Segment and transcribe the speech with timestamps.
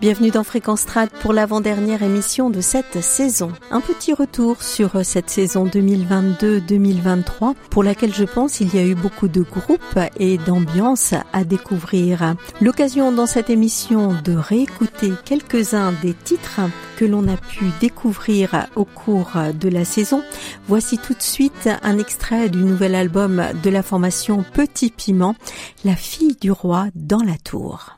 [0.00, 3.50] Bienvenue dans Fréquence Trad pour l'avant-dernière émission de cette saison.
[3.72, 8.94] Un petit retour sur cette saison 2022-2023 pour laquelle je pense il y a eu
[8.94, 12.36] beaucoup de groupes et d'ambiances à découvrir.
[12.60, 16.60] L'occasion dans cette émission de réécouter quelques-uns des titres
[16.96, 20.22] que l'on a pu découvrir au cours de la saison.
[20.68, 25.34] Voici tout de suite un extrait du nouvel album de la formation Petit Piment,
[25.84, 27.97] La fille du roi dans la tour.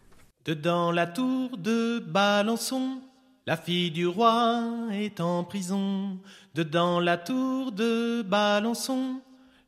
[0.51, 2.99] Dedans la tour de Balançon,
[3.47, 6.19] la fille du roi est en prison.
[6.57, 9.21] Dedans la tour de Balançon,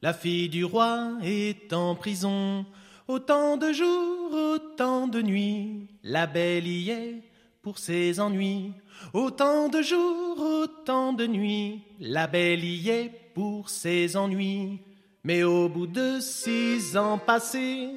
[0.03, 2.67] la fille du roi est en prison.
[3.07, 7.23] Autant de jours, autant de nuits, la belle y est
[7.63, 8.73] pour ses ennuis.
[9.13, 14.81] Autant de jours, autant de nuits, la belle y est pour ses ennuis.
[15.25, 17.91] Mais au bout de six ans passés,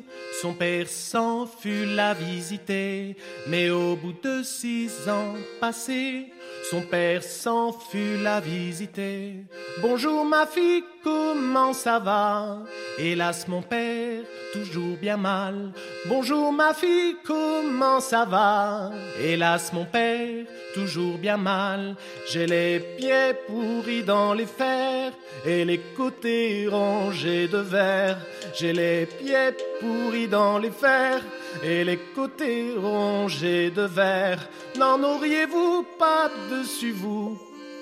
[0.43, 3.17] son père s'en fut la visiter.
[3.47, 6.31] Mais au bout de six ans passés,
[6.69, 9.37] son père s'en fut la visiter.
[9.81, 12.63] Bonjour ma fille, comment ça va?
[12.97, 15.71] Hélas mon père, toujours bien mal.
[16.07, 18.91] Bonjour ma fille, comment ça va?
[19.21, 21.95] Hélas mon père, toujours bien mal.
[22.27, 25.11] J'ai les pieds pourris dans les fers
[25.45, 28.17] et les côtés rangés de verre.
[28.57, 31.21] J'ai les pieds pourris dans les fers
[31.63, 34.41] et les côtés rongés de verre.
[34.79, 37.37] N'en auriez-vous pas dessus vous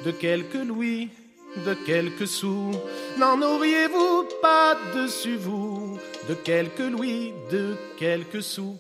[0.06, 1.08] de quelques louis,
[1.66, 2.72] de quelques sous
[3.18, 5.98] N'en auriez-vous pas dessus vous
[6.28, 8.78] de quelques louis, de quelques sous?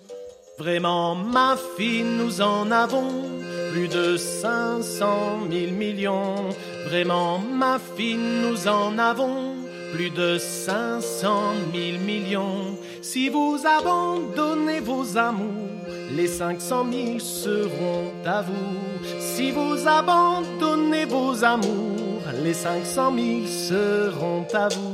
[0.58, 3.24] Vraiment, ma fille, nous en avons
[3.72, 6.36] plus de 500 mille millions.
[6.86, 9.56] Vraiment, ma fille, nous en avons
[9.94, 12.78] plus de 500 mille millions.
[13.02, 15.70] Si vous abandonnez vos amours,
[16.16, 19.10] les 500 mille seront à vous.
[19.20, 21.93] Si vous abandonnez vos amours,
[22.44, 24.93] les 500 mille seront à vous.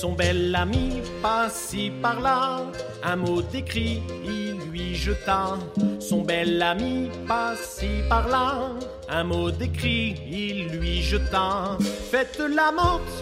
[0.00, 2.62] Son bel ami par-ci par-là,
[3.04, 5.56] un mot d'écrit il lui jeta.
[6.00, 8.70] Son bel ami par-ci par-là,
[9.08, 11.78] un mot d'écrit il lui jeta.
[12.10, 12.72] Faites la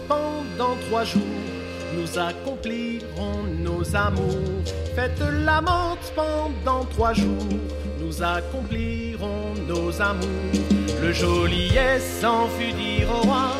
[0.07, 1.21] pendant trois jours,
[1.95, 4.63] nous accomplirons nos amours.
[4.95, 5.61] Faites la
[6.15, 7.49] pendant trois jours,
[7.99, 10.51] nous accomplirons nos amours.
[11.03, 13.51] Le joliet s'en fut dire au roi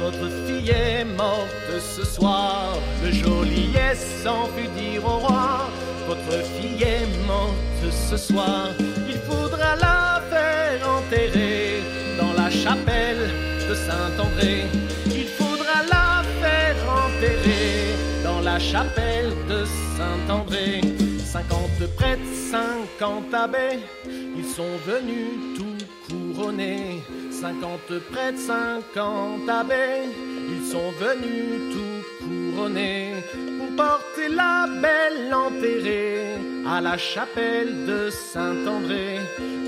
[0.00, 2.76] votre est morte ce soir.
[3.04, 5.68] Le joliet s'en fut dire au roi,
[6.06, 8.68] votre fille est morte ce soir.
[9.08, 11.82] Il faudra la faire enterrer
[12.18, 13.30] dans la chapelle
[13.68, 14.64] de Saint-André.
[15.06, 19.64] Il faudra la faire enterrer dans la chapelle de
[19.96, 20.80] Saint-André.
[21.24, 22.20] Cinquante prêtres,
[22.50, 27.02] cinquante abbés, ils sont venus tout couronnés.
[27.32, 30.33] Cinquante prêtres, cinquante abbés, ils
[30.70, 33.12] sont venus tout couronnés
[33.58, 36.36] pour porter la belle enterrée
[36.66, 39.18] à la chapelle de Saint-André.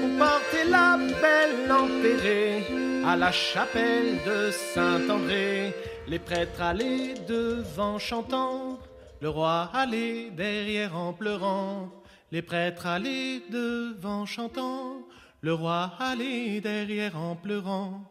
[0.01, 2.65] Pour porter la belle enterrée
[3.05, 5.75] à la chapelle de Saint-André.
[6.09, 8.79] Les prêtres allaient devant chantant,
[9.21, 11.91] le roi allait derrière en pleurant.
[12.33, 15.03] Les prêtres allaient devant chantant,
[15.41, 18.03] le roi allait derrière en pleurant.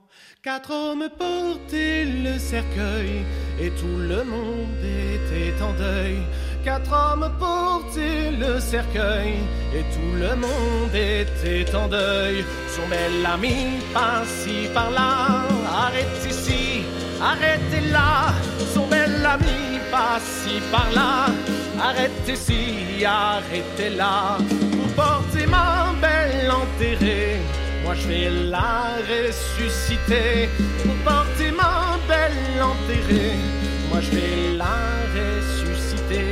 [0.46, 3.26] Quatre hommes portaient le cercueil
[3.60, 6.20] et tout le monde était en deuil.
[6.64, 9.40] Quatre hommes portaient le cercueil
[9.74, 12.46] et tout le monde était en deuil.
[12.70, 16.84] Son bel ami par-ci par-là, arrête ici,
[17.20, 18.32] arrêtez là.
[18.72, 21.26] Son bel ami par-ci par-là,
[21.82, 24.38] arrête ici, arrêtez là.
[24.48, 27.40] Pour porter ma belle enterrée
[27.86, 30.50] moi je vais la ressusciter
[30.84, 33.38] pour porter ma belle enterrée.
[33.90, 34.80] Moi je vais la
[35.16, 36.30] ressusciter.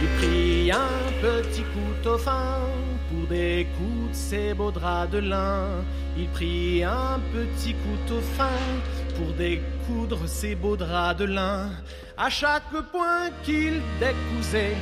[0.00, 2.60] Il prit un petit couteau fin
[3.08, 5.66] pour découdre ses beaux draps de lin.
[6.16, 8.60] Il prit un petit couteau fin
[9.16, 11.70] pour découdre ses beaux draps de lin.
[12.16, 14.76] À chaque point qu'il décousait,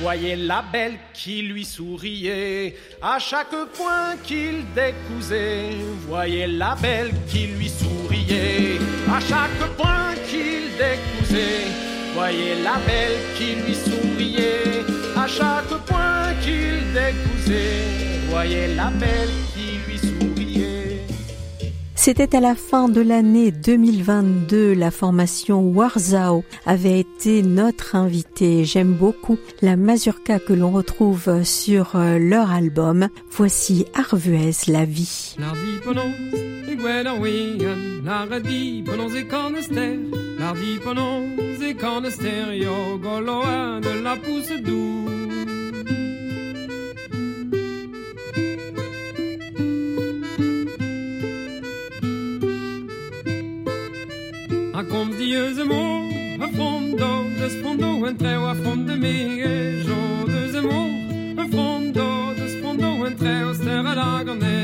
[0.00, 2.76] voyait la belle qui lui souriait.
[3.02, 5.76] À chaque point qu'il décousait,
[6.08, 8.78] voyait la belle qui lui souriait.
[9.08, 11.66] À chaque point qu'il décousait,
[12.14, 14.84] voyait la belle qui lui souriait.
[15.16, 17.84] À chaque point qu'il décousait,
[18.30, 19.69] voyait la belle qui.
[22.02, 24.72] C'était à la fin de l'année 2022.
[24.72, 28.64] La formation Warzao avait été notre invité.
[28.64, 33.08] J'aime beaucoup la mazurka que l'on retrouve sur euh, leur album.
[33.30, 35.36] Voici Arvuez, la vie.
[54.88, 56.08] Kom dieusement
[56.40, 60.90] a fondo des fondo entreu a fonde me jo deuxement
[61.36, 64.58] a fondo des fondo entreu terra lagane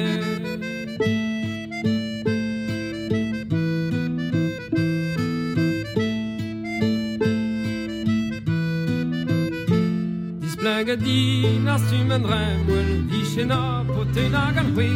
[10.40, 14.88] Displagadina sumendremel Vishena potena galwe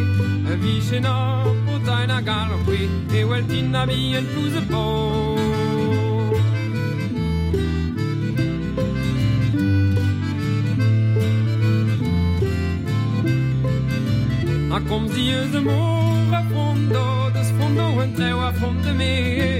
[2.20, 5.36] Vishena potena galwe E weltina bien plus beau
[14.72, 19.59] A kom dieusement a fondo Des fondo entreu a fonde me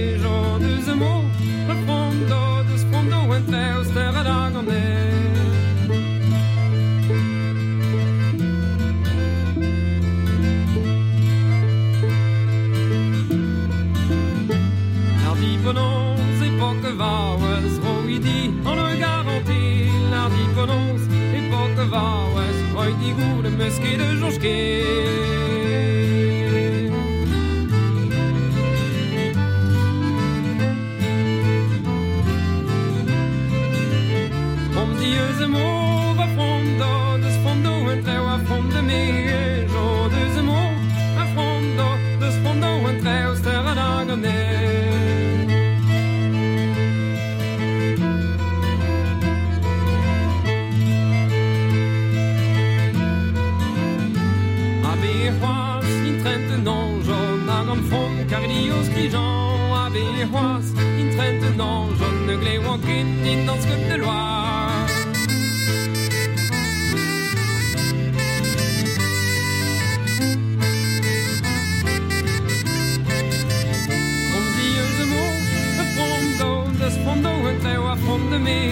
[16.61, 17.37] Époque vaues
[17.81, 20.99] roidi on le garantit la diponons
[21.39, 24.83] époque vaues roidi goût de musqué de jonchqué
[78.41, 78.70] me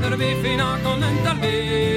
[0.00, 1.89] rendervi and a commentarvi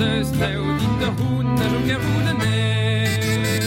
[0.00, 3.62] sösle och dina hundar sjunga volen ner.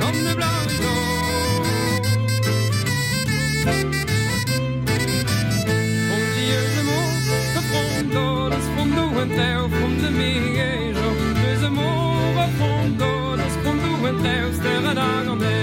[0.00, 0.54] Någon är blå,
[6.14, 7.00] Om du gör det må,
[7.54, 10.94] då från dåres, från du inte och från det mer.
[11.08, 15.53] Om du gör det må, då från dåres, från du inte och ställer dagar med.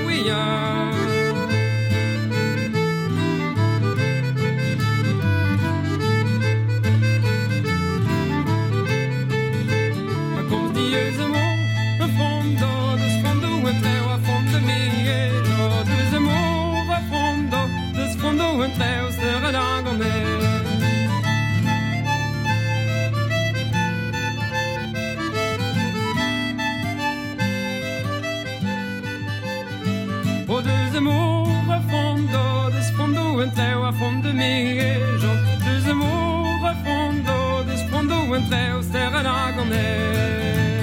[0.00, 0.51] we are.
[30.92, 35.28] deux amours a fondo, desfondo entreu a fundo mirejo.
[35.64, 40.81] Deux amours a fondo, desfondo entreu, será na.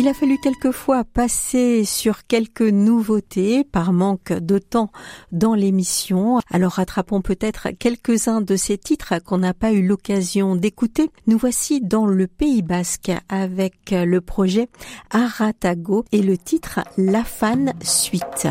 [0.00, 4.90] Il a fallu quelquefois passer sur quelques nouveautés par manque de temps
[5.30, 6.40] dans l'émission.
[6.50, 11.10] Alors rattrapons peut-être quelques-uns de ces titres qu'on n'a pas eu l'occasion d'écouter.
[11.26, 14.70] Nous voici dans le Pays basque avec le projet
[15.10, 18.48] Aratago et le titre La Fan Suite.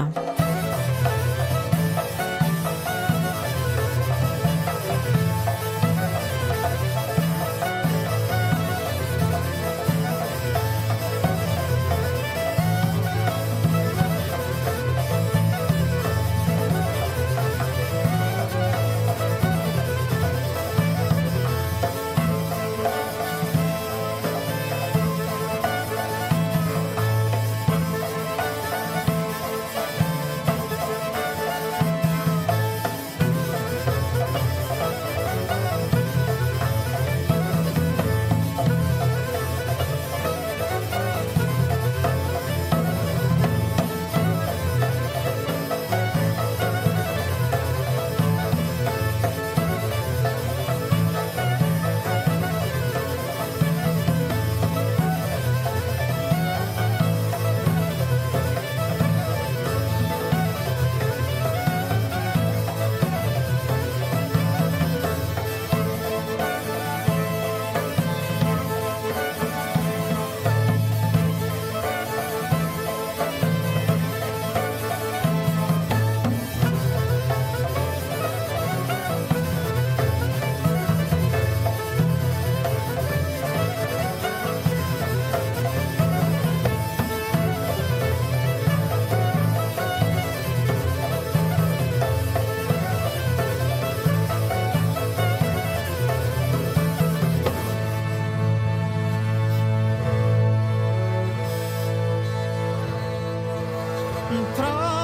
[104.56, 104.99] tra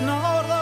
[0.00, 0.53] No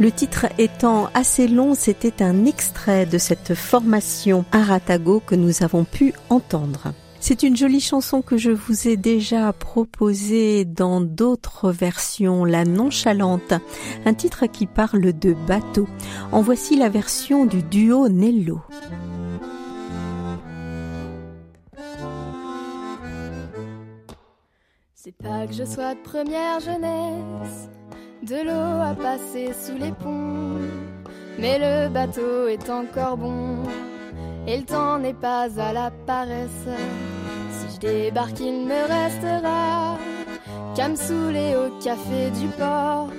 [0.00, 5.82] Le titre étant assez long, c'était un extrait de cette formation Aratago que nous avons
[5.82, 6.92] pu entendre.
[7.18, 13.54] C'est une jolie chanson que je vous ai déjà proposée dans d'autres versions, La Nonchalante,
[14.06, 15.88] un titre qui parle de bateau.
[16.30, 18.60] En voici la version du duo Nello.
[24.94, 27.68] C'est pas que je sois de première jeunesse,
[28.22, 30.58] de l'eau à passer sous les ponts,
[31.38, 33.58] mais le bateau est encore bon,
[34.46, 36.68] et le temps n'est pas à la paresse.
[37.50, 39.96] Si je débarque, il me restera
[40.74, 43.10] qu'à me saouler au café du port,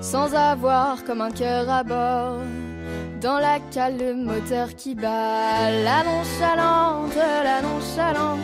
[0.00, 2.40] sans avoir comme un cœur à bord.
[3.20, 8.38] Dans la cale, le moteur qui bat, la nonchalante, la nonchalante.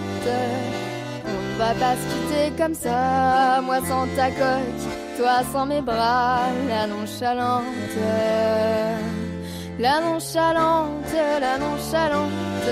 [1.27, 6.47] On va pas se quitter comme ça, moi sans ta coque, toi sans mes bras,
[6.69, 7.97] la nonchalante.
[9.79, 12.71] La nonchalante, la nonchalante.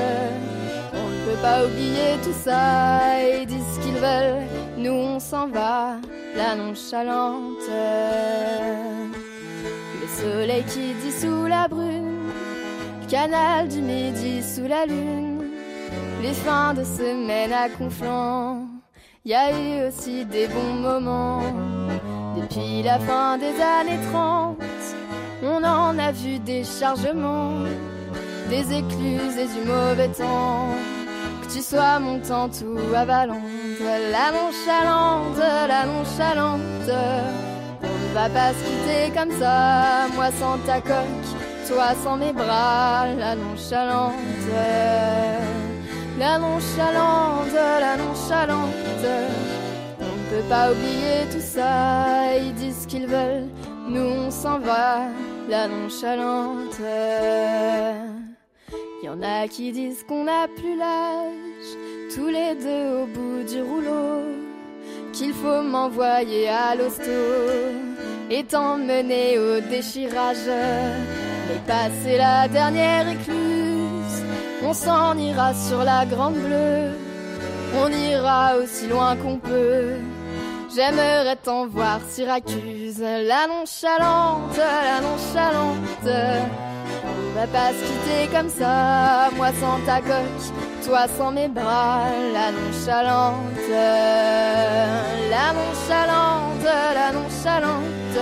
[0.93, 5.49] On ne peut pas oublier tout ça, ils disent ce qu'ils veulent, nous on s'en
[5.49, 5.97] va,
[6.37, 7.71] la nonchalante.
[10.01, 12.31] Le soleil qui dissout la brune,
[13.03, 15.43] le canal du midi sous la lune,
[16.23, 18.67] les fins de semaine à Conflans.
[19.25, 21.43] Y a eu aussi des bons moments.
[22.41, 24.57] Depuis la fin des années 30,
[25.43, 27.65] on en a vu des chargements,
[28.49, 30.69] des écluses et du mauvais temps.
[31.43, 33.37] Que tu sois montante ou avalante,
[34.11, 36.91] la nonchalante, la nonchalante.
[37.83, 41.29] On ne va pas se quitter comme ça, moi sans ta coque,
[41.69, 44.15] toi sans mes bras, la nonchalante.
[46.19, 49.60] La nonchalante, la nonchalante.
[50.31, 53.49] Peut pas oublier tout ça, ils disent qu'ils veulent,
[53.89, 55.09] nous on s'en va,
[55.49, 56.79] la nonchalante.
[59.03, 61.71] Y en a qui disent qu'on n'a plus l'âge,
[62.15, 64.23] tous les deux au bout du rouleau,
[65.13, 67.11] qu'il faut m'envoyer à l'hosto.
[68.31, 70.47] Et t'emmener au déchirage.
[71.49, 74.23] Mais passer la dernière écluse,
[74.63, 76.93] on s'en ira sur la grande bleue,
[77.83, 79.97] on ira aussi loin qu'on peut.
[80.75, 86.09] J'aimerais t'en voir Syracuse, la nonchalante, la nonchalante.
[87.05, 92.05] On va pas se quitter comme ça, moi sans ta coque, toi sans mes bras,
[92.33, 93.69] la nonchalante,
[95.31, 98.19] la nonchalante, la nonchalante.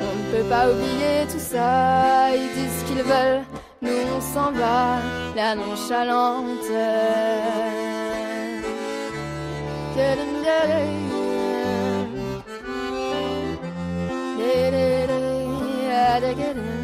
[0.00, 3.44] On ne peut pas oublier tout ça, ils disent ce qu'ils veulent,
[3.80, 4.98] nous on s'en va,
[5.36, 6.70] la nonchalante.
[16.20, 16.83] try to get in.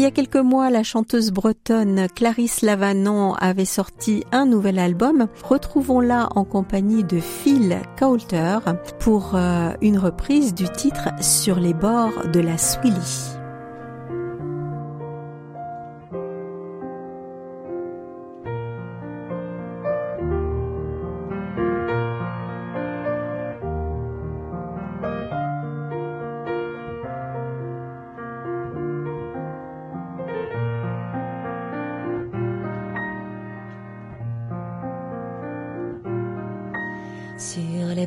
[0.00, 5.26] Il y a quelques mois, la chanteuse bretonne Clarisse Lavanon avait sorti un nouvel album.
[5.44, 8.60] Retrouvons-la en compagnie de Phil Coulter
[8.98, 13.39] pour euh, une reprise du titre Sur les bords de la Swilly.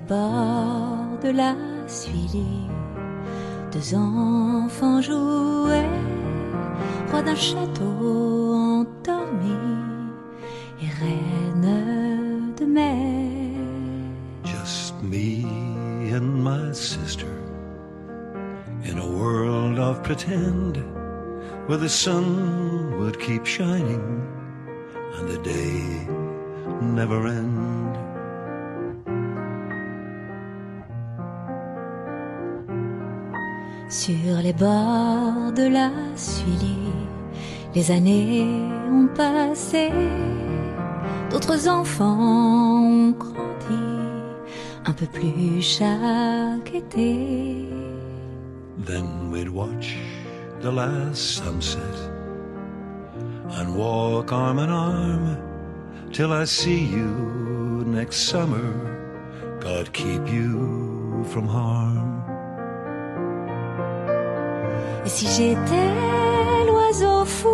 [0.07, 1.55] Bords de la
[3.71, 5.89] deux enfants jouaient,
[7.09, 9.57] roi d'un château endormi
[10.81, 13.57] et reine de mer.
[14.43, 15.45] Just me
[16.13, 17.33] and my sister
[18.83, 20.77] in a world of pretend
[21.67, 24.21] where the sun would keep shining
[25.17, 26.07] and the day
[26.81, 27.72] never end.
[33.93, 36.91] Sur les bords de la Suilie,
[37.75, 38.43] les années
[38.91, 39.91] ont passé,
[41.29, 43.83] d'autres enfants ont grandi,
[44.83, 47.69] un peu plus chaque été.
[48.83, 49.95] Then we'd watch
[50.59, 51.95] the last sunset
[53.51, 55.37] and walk arm in arm
[56.11, 58.73] till I see you next summer.
[59.61, 62.12] God keep you from harm.
[65.05, 65.89] Et si j'étais
[66.65, 67.49] l'oiseau fou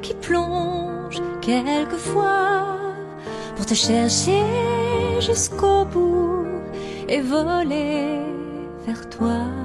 [0.00, 2.78] qui plonge quelquefois
[3.56, 4.42] pour te chercher
[5.20, 6.46] jusqu'au bout
[7.08, 8.20] et voler
[8.86, 9.63] vers toi.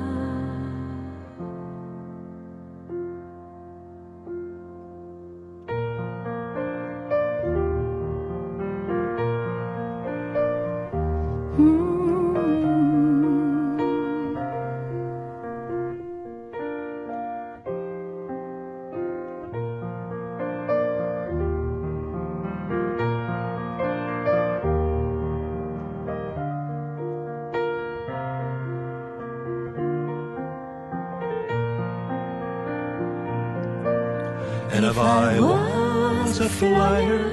[34.89, 37.30] If I was a flyer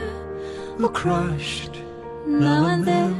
[0.76, 1.74] who crushed
[2.26, 3.16] now and then,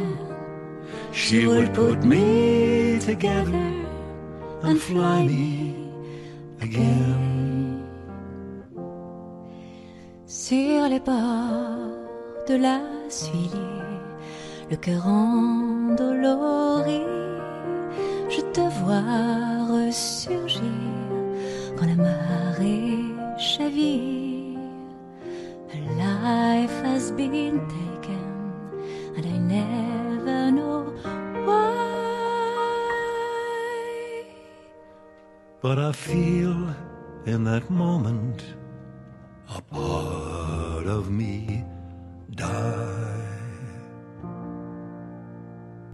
[1.13, 3.67] she would put me together
[4.63, 5.75] and fly me
[6.61, 7.83] again.
[10.27, 13.83] Sur les bords de la Suilie,
[14.71, 17.03] le cœur endolori,
[18.29, 19.46] je te vois
[35.67, 36.77] But I feel
[37.25, 38.41] in that moment
[39.49, 41.65] a part of me
[42.31, 42.96] die.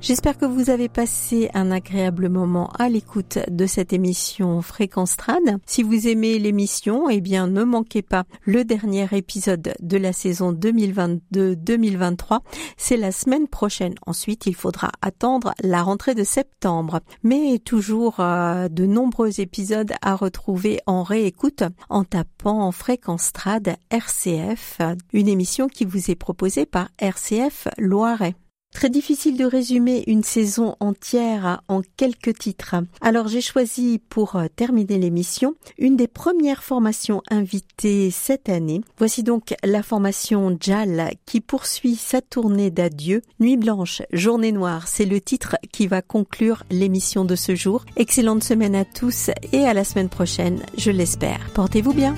[0.02, 5.60] J'espère que vous avez passé un agréable moment à l'écoute de cette émission Fréquence Trad.
[5.64, 10.52] Si vous aimez l'émission, eh bien, ne manquez pas le dernier épisode de la saison
[10.52, 12.40] 2022-2023.
[12.76, 13.94] C'est la semaine prochaine.
[14.04, 16.98] Ensuite, il faudra attendre la rentrée de septembre.
[17.22, 24.80] Mais toujours euh, de nombreux épisodes à retrouver en réécoute en tapant Fréquence Trad RCF,
[25.12, 28.34] une émission qui vous est proposée par RCF Loiret.
[28.72, 32.76] Très difficile de résumer une saison entière en quelques titres.
[33.00, 38.80] Alors j'ai choisi pour euh, terminer l'émission une des premières formations invitées cette année.
[38.98, 43.22] Voici donc la formation JAL qui poursuit sa tournée d'adieu.
[43.40, 47.85] Nuit blanche, journée noire, c'est le titre qui va conclure l'émission de ce jour.
[47.96, 51.50] Excellente semaine à tous et à la semaine prochaine, je l'espère.
[51.54, 52.14] Portez-vous bien.